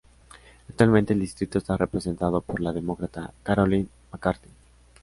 [0.67, 4.49] Actualmente el distrito está representado por la Demócrata Carolyn McCarthy.